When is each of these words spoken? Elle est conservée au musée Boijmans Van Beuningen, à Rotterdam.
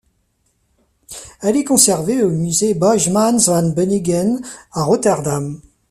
Elle 1.43 1.57
est 1.57 1.63
conservée 1.63 2.23
au 2.23 2.31
musée 2.31 2.73
Boijmans 2.73 3.37
Van 3.37 3.69
Beuningen, 3.69 4.41
à 4.71 4.83
Rotterdam. 4.83 5.61